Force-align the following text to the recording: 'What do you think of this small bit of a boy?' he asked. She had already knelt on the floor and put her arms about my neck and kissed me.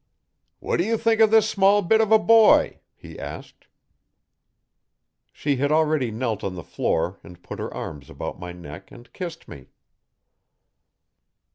'What 0.57 0.77
do 0.77 0.83
you 0.83 0.97
think 0.97 1.21
of 1.21 1.29
this 1.29 1.47
small 1.47 1.83
bit 1.83 2.01
of 2.01 2.11
a 2.11 2.17
boy?' 2.17 2.79
he 2.95 3.19
asked. 3.19 3.67
She 5.31 5.57
had 5.57 5.71
already 5.71 6.09
knelt 6.09 6.43
on 6.43 6.55
the 6.55 6.63
floor 6.63 7.19
and 7.23 7.43
put 7.43 7.59
her 7.59 7.71
arms 7.71 8.09
about 8.09 8.39
my 8.39 8.51
neck 8.51 8.91
and 8.91 9.13
kissed 9.13 9.47
me. 9.47 9.67